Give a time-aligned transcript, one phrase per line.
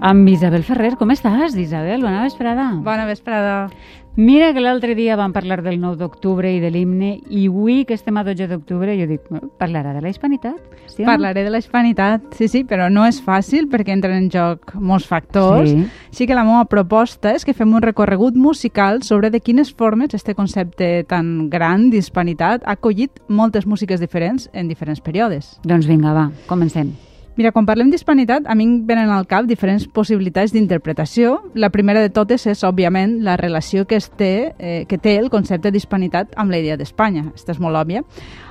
[0.00, 0.96] amb Isabel Ferrer.
[0.96, 2.02] Com estàs, Isabel?
[2.02, 2.72] Bona vesprada.
[2.84, 3.68] Bona vesprada.
[4.16, 7.92] Mira que l'altre dia vam parlar del 9 d'octubre i de l'himne i avui que
[7.92, 9.26] estem a 12 d'octubre jo dic,
[9.60, 10.56] parlarà de la hispanitat?
[10.88, 14.72] Sí Parlaré de la hispanitat, sí, sí, però no és fàcil perquè entren en joc
[14.80, 15.68] molts factors.
[15.68, 15.84] Sí.
[16.16, 20.16] sí que la meva proposta és que fem un recorregut musical sobre de quines formes
[20.16, 25.58] este concepte tan gran d'hispanitat ha acollit moltes músiques diferents en diferents períodes.
[25.68, 26.94] Doncs vinga, va, comencem.
[27.36, 31.34] Mira, quan parlem d'hispanitat, a mi venen al cap diferents possibilitats d'interpretació.
[31.52, 35.28] La primera de totes és, òbviament, la relació que, es té, eh, que té el
[35.28, 37.26] concepte d'hispanitat amb la idea d'Espanya.
[37.28, 38.06] Aquesta és molt òbvia.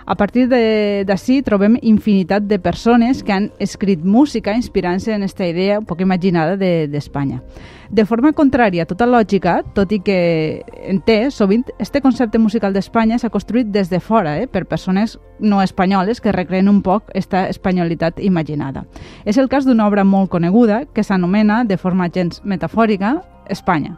[0.05, 5.79] A partir d'ací trobem infinitat de persones que han escrit música inspirant-se en aquesta idea
[5.79, 7.39] un poc imaginada d'Espanya.
[7.89, 12.37] De, de forma contrària a tota lògica, tot i que en té, sovint, este concepte
[12.37, 16.83] musical d'Espanya s'ha construït des de fora, eh, per persones no espanyoles que recreen un
[16.85, 18.85] poc esta espanyolitat imaginada.
[19.25, 23.97] És el cas d'una obra molt coneguda que s'anomena, de forma gens metafòrica, Espanya.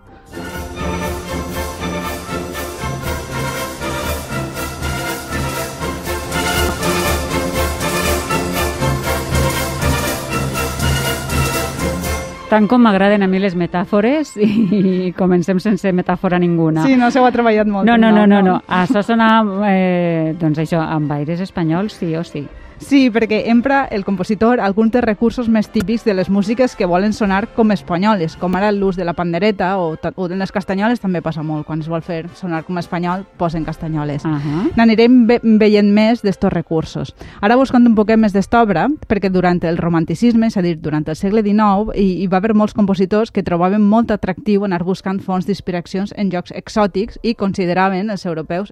[12.48, 16.86] Tant com m'agraden a mi les metàfores i comencem sense metàfora ninguna.
[16.88, 17.84] Sí, no s'ho ha treballat molt.
[17.90, 18.54] No, no, no, no, no.
[18.54, 18.62] no.
[18.72, 19.28] Això sona,
[19.68, 22.46] eh, doncs això, amb aires espanyols sí o sí.
[22.80, 27.14] Sí, perquè empra el compositor alguns dels recursos més típics de les músiques que volen
[27.14, 31.24] sonar com espanyoles, com ara l'ús de la pandereta o, o de les castanyoles també
[31.26, 31.66] passa molt.
[31.66, 34.26] Quan es vol fer sonar com espanyol, posen castanyoles.
[34.26, 34.72] Uh -huh.
[34.76, 37.16] N'anirem ve veient més d'estos recursos.
[37.42, 41.08] Ara buscant un poquet més d'esta obra, perquè durant el romanticisme, és a dir, durant
[41.08, 45.20] el segle XIX, hi, hi va haver molts compositors que trobaven molt atractiu anar buscant
[45.20, 48.72] fonts d'inspiracions en jocs exòtics i consideraven els europeus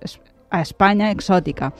[0.49, 1.73] a Espanya exòtica.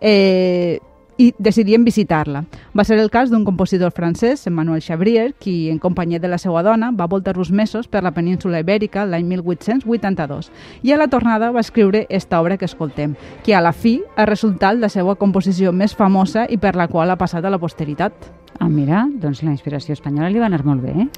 [0.00, 0.78] Eh,
[1.22, 2.44] i decidien visitar-la.
[2.74, 6.64] Va ser el cas d'un compositor francès, Emmanuel Chabrier, qui, en companyia de la seva
[6.66, 10.50] dona, va voltar uns mesos per la península ibèrica l'any 1882
[10.82, 13.14] i a la tornada va escriure esta obra que escoltem,
[13.44, 17.10] que a la fi ha resultat la seva composició més famosa i per la qual
[17.10, 18.41] ha passat a la posteritat.
[18.58, 21.08] Ah, mira, doncs la inspiració espanyola li va anar molt bé, eh?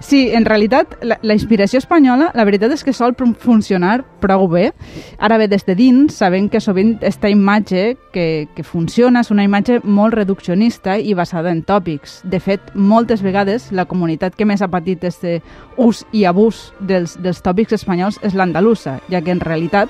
[0.00, 4.70] Sí, en realitat, la, la inspiració espanyola, la veritat és que sol funcionar prou bé.
[5.18, 9.46] Ara bé, des de dins, sabem que sovint aquesta imatge que, que funciona és una
[9.46, 12.20] imatge molt reduccionista i basada en tòpics.
[12.28, 15.24] De fet, moltes vegades la comunitat que més ha patit aquest
[15.80, 19.88] ús i abús dels, dels tòpics espanyols és l'andalusa, ja que en realitat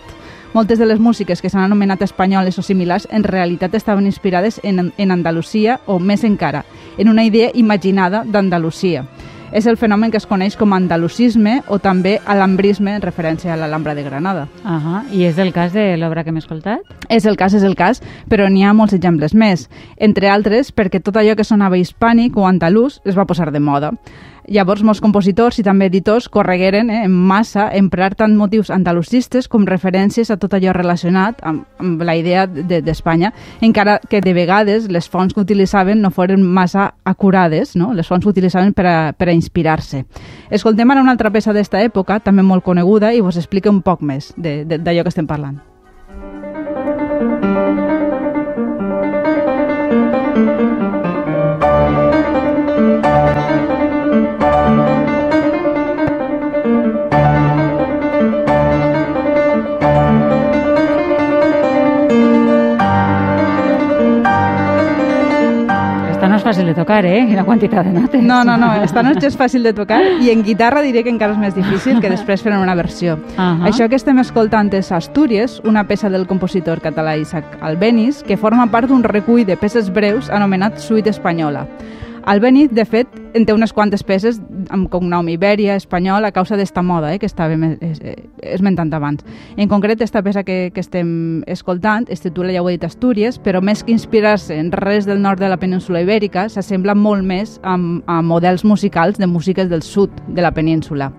[0.57, 4.91] moltes de les músiques que s'han anomenat espanyoles o similars en realitat estaven inspirades en,
[4.97, 6.65] en Andalusia o més encara,
[6.97, 9.05] en una idea imaginada d'Andalusia
[9.53, 13.95] és el fenomen que es coneix com andalusisme o també alambrisme en referència a l'Alhambra
[13.95, 14.49] de Granada.
[14.65, 15.03] Uh -huh.
[15.13, 16.81] I és el cas de l'obra que hem escoltat?
[17.09, 19.71] És el cas, és el cas, però n'hi ha molts exemples més.
[19.97, 23.93] Entre altres, perquè tot allò que sonava hispànic o andalús es va posar de moda.
[24.49, 29.67] Llavors, molts compositors i també editors corregueren eh, en massa emprar tant motius andalusistes com
[29.67, 34.91] referències a tot allò relacionat amb, amb la idea d'Espanya, de, encara que de vegades
[34.93, 37.93] les fonts que utilitzaven no foren massa acurades, no?
[37.95, 40.05] les fonts que utilitzaven per a, per a inspirar-se.
[40.51, 44.03] Escoltem ara una altra peça d'esta època, també molt coneguda, i vos explica un poc
[44.03, 45.59] més d'allò que estem parlant.
[47.17, 47.86] fàcil de
[66.77, 67.25] tocar, eh?
[67.27, 68.23] Quina quantitat de notes.
[68.23, 71.35] No, no, no, esta no és fàcil de tocar i en guitarra diré que encara
[71.35, 73.17] és més difícil que després fer una versió.
[73.17, 73.67] Uh -huh.
[73.71, 78.67] Això que estem escoltant és Astúries, una peça del compositor català Isaac Albéniz, que forma
[78.71, 81.67] part d'un recull de peces breus anomenat Suite Espanyola.
[82.25, 86.83] Albéniz, de fet, en té unes quantes peces amb cognom Ibèria, espanyol, a causa d'esta
[86.83, 87.77] moda eh, que estàvem
[88.43, 89.25] esmentant abans.
[89.57, 93.41] En concret, aquesta peça que, que estem escoltant es titula, ja ho he dit, Astúries,
[93.43, 97.59] però més que inspirar-se en res del nord de la península ibèrica, s'assembla molt més
[97.63, 101.13] a, a models musicals de músiques del sud de la península.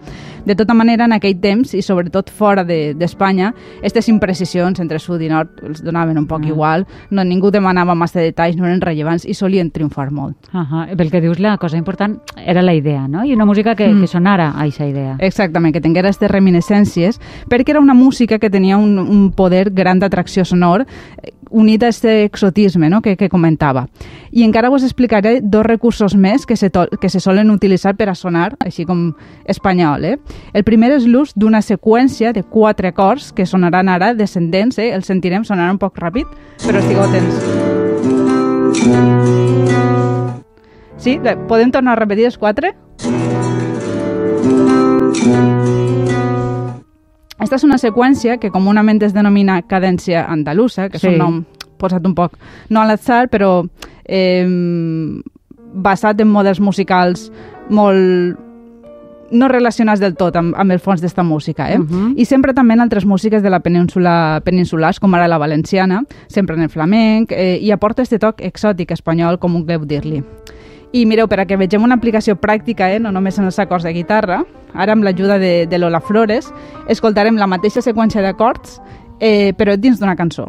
[0.48, 5.26] De tota manera, en aquell temps, i sobretot fora d'Espanya, de, aquestes imprecisions entre sud
[5.26, 6.54] i nord els donaven un poc mm.
[6.54, 10.38] igual, no, ningú demanava massa detalls, no eren rellevants i solien triomfar molt.
[10.54, 10.96] Uh -huh.
[10.96, 11.97] Pel que dius, la cosa important
[12.38, 13.26] era la idea, no?
[13.26, 14.02] I una música que, mm.
[14.02, 15.16] que sonara a aquesta idea.
[15.20, 20.00] Exactament, que tinguera aquestes reminiscències, perquè era una música que tenia un, un poder gran
[20.00, 20.86] d'atracció sonor
[21.50, 23.02] unit a aquest exotisme no?
[23.02, 23.88] que, que comentava.
[24.32, 28.16] I encara vos explicaré dos recursos més que se, que se solen utilitzar per a
[28.16, 29.16] sonar, així com
[29.46, 30.06] espanyol.
[30.06, 30.18] Eh?
[30.54, 34.94] El primer és l'ús d'una seqüència de quatre acords que sonaran ara descendents, eh?
[34.94, 36.28] els sentirem sonar un poc ràpid,
[36.66, 37.36] però estigueu atents.
[41.08, 42.74] Sí, podem tornar a repetir els quatre?
[47.40, 51.14] Esta és una seqüència que comunament es denomina cadència andalusa, que és Sí.
[51.14, 51.46] un nom
[51.78, 52.34] posat un poc,
[52.70, 53.70] no a l'atzar, però
[54.04, 54.46] eh,
[55.74, 57.32] basat en models musicals
[57.70, 58.36] molt
[59.32, 61.80] no relacionats del tot amb, amb el fons d'esta música, eh?
[61.80, 62.16] Mhm.
[62.18, 66.58] I sempre també en altres músiques de la península peninsulars, com ara la valenciana, sempre
[66.58, 70.22] en el flamenc, eh, i aporta este toc exòtic espanyol, com un veu dir-li.
[70.94, 73.84] I mireu, per a que vegem una aplicació pràctica, eh, no només en els acords
[73.84, 74.44] de guitarra,
[74.74, 76.48] ara amb l'ajuda de, de Lola Flores,
[76.88, 78.80] escoltarem la mateixa seqüència d'acords,
[79.20, 80.48] eh, però dins d'una cançó.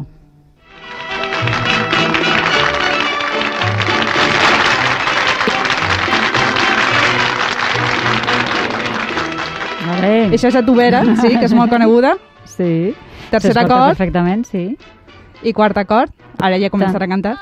[9.89, 10.29] Vale.
[10.31, 12.15] Això és a Tubera, sí, que és molt coneguda.
[12.47, 12.95] Sí.
[13.29, 14.77] Tercer acord Perfectament, sí.
[15.43, 16.13] i quart acord.
[16.39, 17.35] Ara ja començarà a cantar.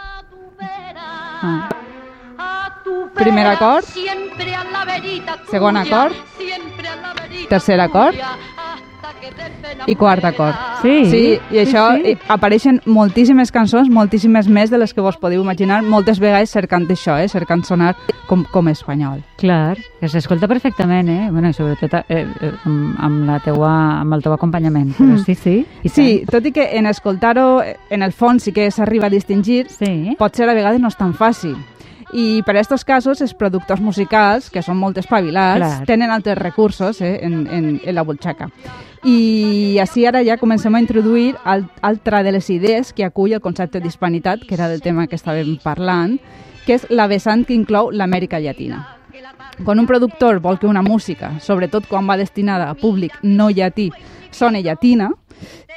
[1.38, 1.70] Ah.
[3.18, 3.86] Primer acord.
[5.50, 6.14] Segon acord.
[7.50, 8.16] Tercer acord.
[9.88, 10.56] I quart acord.
[10.82, 11.06] Sí.
[11.10, 11.22] Sí,
[11.52, 12.18] i això sí, sí.
[12.34, 17.16] apareixen moltíssimes cançons, moltíssimes més de les que vos podeu imaginar, moltes vegades cercant això,
[17.22, 17.94] eh, cercant sonar
[18.28, 19.22] com, com espanyol.
[19.40, 21.30] Clar, que s'escolta perfectament, eh?
[21.32, 23.72] Bueno, i sobretot eh, eh, amb, amb, la teua,
[24.02, 24.92] amb el teu acompanyament.
[24.98, 25.24] Però Mm.
[25.24, 25.56] sí, sí.
[25.84, 29.68] I Sí, tot i que en escoltar-ho, en el fons sí que s'arriba a distingir.
[29.70, 30.16] Sí.
[30.20, 31.56] potser a vegades no és tan fàcil.
[32.18, 35.86] I per a aquests casos, els productors musicals, que són molt espavilats, Clar.
[35.86, 38.50] tenen altres recursos eh, en, en, en la butxaca.
[39.06, 43.44] I així ara ja comencem a introduir al, altra de les idees que acull el
[43.46, 46.18] concepte d'hispanitat, que era del tema que estàvem parlant,
[46.66, 48.97] que és la vessant que inclou l'Amèrica Llatina.
[49.64, 53.90] Quan un productor vol que una música, sobretot quan va destinada a públic no llatí,
[54.32, 55.10] soni llatina,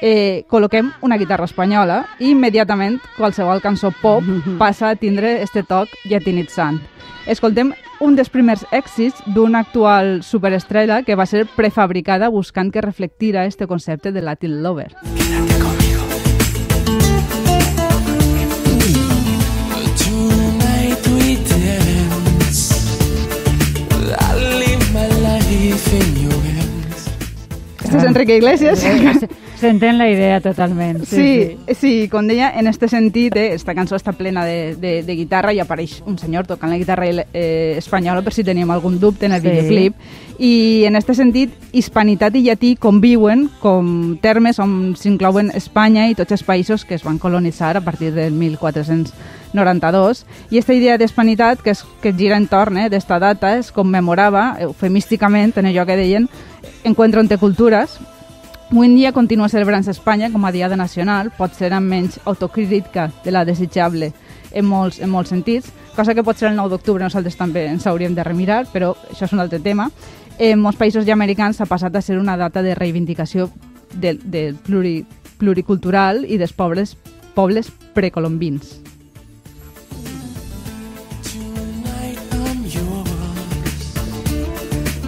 [0.00, 4.25] eh, col·loquem una guitarra espanyola i immediatament qualsevol cançó pop
[4.58, 6.81] passa a tindre este toc llatinitzant.
[7.26, 13.44] Escoltem un dels primers èxits d'una actual superestrella que va ser prefabricada buscant que reflectira
[13.44, 14.94] este concepte de Latin Lover.
[15.04, 15.80] Tonight
[27.90, 28.84] És Enrique Iglesias.
[29.60, 31.02] S'entén la idea totalment.
[31.04, 34.75] Sí, Sí, sí, sí, com deia, en este sentit, eh, esta cançó està plena de,
[34.81, 38.70] de, de guitarra i apareix un senyor tocant la guitarra eh, espanyola per si teníem
[38.72, 39.48] algun dubte en el Sí.
[39.50, 39.94] videoclip.
[40.40, 46.32] I en este sentit, hispanitat i llatí conviuen com termes on s'inclouen Espanya i tots
[46.32, 50.25] els països que es van colonitzar a partir del 1492.
[50.50, 55.58] I aquesta idea d'hispanitat, que, es, que gira entorn eh, d'esta data, es commemorava eufemísticament
[55.58, 56.28] en allò que deien
[56.85, 57.99] Encuentro entre cultures,
[58.71, 63.09] Avui en dia continua celebrant-se Espanya com a diada nacional, pot ser amb menys autocrítica
[63.25, 64.12] de la desitjable
[64.55, 68.15] en molts, en molts sentits, cosa que potser el 9 d'octubre nosaltres també ens hauríem
[68.15, 69.88] de remirar, però això és un altre tema.
[70.38, 73.50] En molts països ja americans ha passat a ser una data de reivindicació
[73.91, 75.03] del, del pluri,
[75.43, 76.94] pluricultural i dels pobles,
[77.35, 78.89] pobles precolombins.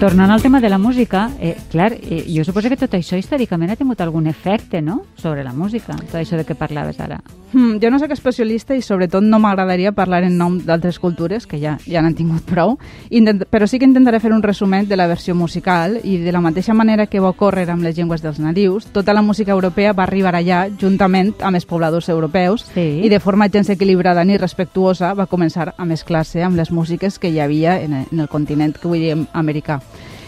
[0.03, 3.71] Tornant al tema de la música, eh, clar, eh, jo suposo que tot això històricament
[3.71, 7.21] ha tingut algun efecte, no?, sobre la música, tot això de què parlaves ara.
[7.53, 11.59] Hmm, jo no sóc especialista i sobretot no m'agradaria parlar en nom d'altres cultures, que
[11.61, 12.79] ja ja n'han tingut prou,
[13.11, 16.41] Intent però sí que intentaré fer un resumet de la versió musical i de la
[16.41, 20.05] mateixa manera que va ocórrer amb les llengües dels nadius, tota la música europea va
[20.05, 23.01] arribar allà juntament amb els pobladors europeus Sí.
[23.05, 27.29] i de forma gens equilibrada ni respectuosa va començar a mesclar-se amb les músiques que
[27.29, 29.81] hi havia en el, en el continent que avui diem americà.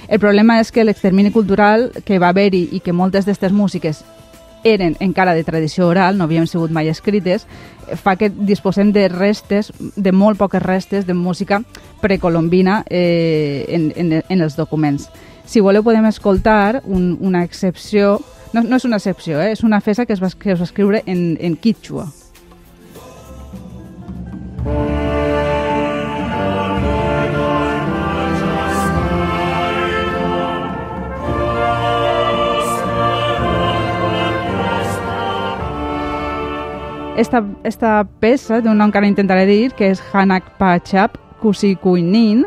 [0.08, 4.04] El problema és que l'extermini cultural que va haver-hi i que moltes d'aquestes músiques
[4.64, 7.46] eren encara de tradició oral, no havien sigut mai escrites,
[7.86, 11.62] eh, fa que disposem de restes, de molt poques restes de música
[12.00, 15.10] precolombina eh, en, en, en els documents.
[15.44, 18.18] Si voleu podem escoltar un, una excepció,
[18.52, 20.68] no, no és una excepció, eh, és una fesa que es va, que es va
[20.68, 22.08] escriure en, en quichua.
[37.16, 42.42] Esta, esta peça té un nom que ara intentaré dir, que és Hanak Pachap Kusikuinin,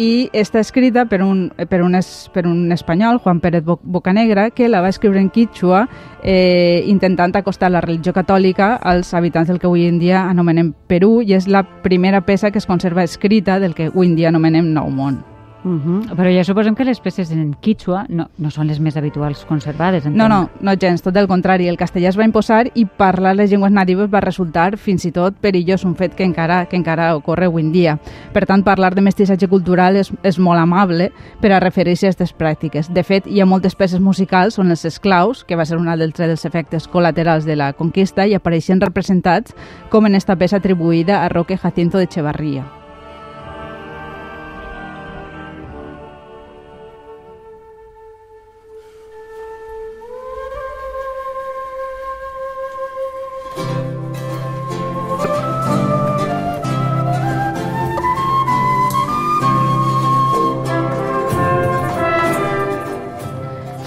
[0.00, 4.50] i està escrita per un, per un, es, per un espanyol, Juan Pérez Bo- Bocanegra,
[4.50, 5.86] que la va escriure en quichua
[6.22, 11.20] eh, intentant acostar la religió catòlica als habitants del que avui en dia anomenem Perú
[11.22, 14.72] i és la primera peça que es conserva escrita del que avui en dia anomenem
[14.72, 15.20] Nou Món.
[15.62, 16.16] Uh -huh.
[16.16, 20.04] Però ja suposem que les peces en quichua no, no són les més habituals conservades.
[20.06, 20.28] No, entenc.
[20.28, 21.68] no, no gens, tot el contrari.
[21.68, 25.34] El castellà es va imposar i parlar les llengües natives va resultar fins i tot
[25.40, 27.98] perillós, un fet que encara, que encara ocorre avui en dia.
[28.32, 32.34] Per tant, parlar de mestissatge cultural és, és molt amable per a referir-se a aquestes
[32.36, 32.88] pràctiques.
[32.88, 36.26] De fet, hi ha moltes peces musicals on els esclaus, que va ser un altre
[36.26, 39.54] dels efectes col·laterals de la conquista, i apareixen representats
[39.90, 42.79] com en esta peça atribuïda a Roque Jacinto de Echevarría.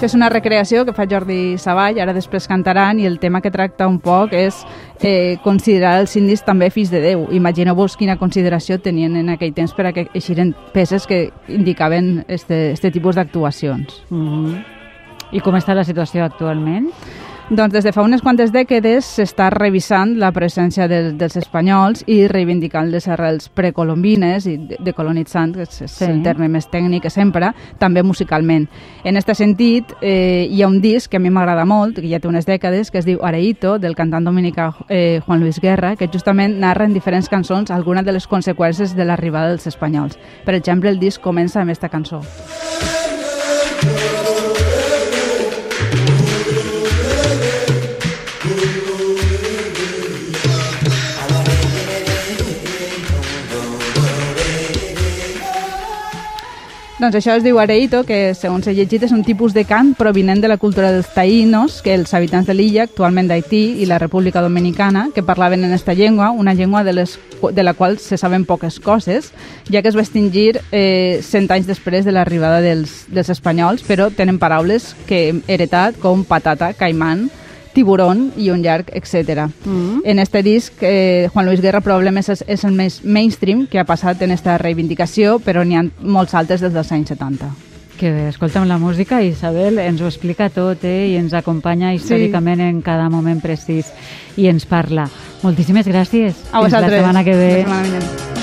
[0.04, 3.48] Això és una recreació que fa Jordi Savall, ara després cantaran, i el tema que
[3.48, 4.58] tracta un poc és
[5.00, 7.22] eh, considerar els indis també fills de Déu.
[7.32, 12.74] Imagineu-vos quina consideració tenien en aquell temps per a que eixiren peces que indicaven este,
[12.74, 14.02] este tipus d'actuacions.
[14.10, 14.64] Uh -huh.
[15.32, 16.92] I com està la situació actualment?
[17.50, 22.22] Doncs des de fa unes quantes dècades s'està revisant la presència de, dels espanyols i
[22.26, 26.04] reivindicant les arrels precolombines i de- decolonitzant, que és, és Sí.
[26.06, 28.66] el terme més tècnic que sempre, també musicalment.
[29.04, 32.18] En aquest sentit, eh, hi ha un disc que a mi m'agrada molt, que ja
[32.18, 36.08] té unes dècades, que es diu Areito, del cantant dominicà eh, Juan Luis Guerra, que
[36.08, 40.18] justament narra en diferents cançons algunes de les conseqüències de l'arribada dels espanyols.
[40.46, 42.22] Per exemple, el disc comença amb aquesta cançó.
[57.04, 60.40] Doncs això es diu areito, que segons he llegit és un tipus de cant provinent
[60.40, 64.40] de la cultura dels taïnos, que els habitants de l'illa, actualment d'Haití i la República
[64.40, 67.18] Dominicana, que parlaven en esta llengua, una llengua de, les,
[67.52, 69.34] de la qual se saben poques coses,
[69.68, 74.08] ja que es va extingir eh, cent anys després de l'arribada dels, dels espanyols, però
[74.08, 77.28] tenen paraules que heretat com patata, caimán,
[77.74, 79.48] tiburón i un llarg, etc.
[79.64, 80.00] Mm.
[80.04, 83.84] En este disc, eh, Juan Luis Guerra probablement és, és el més mainstream que ha
[83.84, 87.50] passat en esta reivindicació, però n'hi ha molts altres des dels anys 70.
[87.98, 91.12] Que bé, escolta'm la música, Isabel ens ho explica tot eh?
[91.12, 93.92] i ens acompanya històricament en cada moment precís
[94.36, 95.06] i ens parla.
[95.44, 96.34] Moltíssimes gràcies.
[96.50, 96.90] A Fins vosaltres.
[96.90, 97.50] la setmana que ve.
[97.52, 98.33] La setmana vinent.